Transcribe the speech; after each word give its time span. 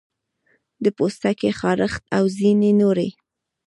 د 0.83 0.85
پوستکي 0.97 1.51
خارښت 1.59 2.03
او 2.17 2.23
ځینې 2.37 2.71
نورې 2.81 3.09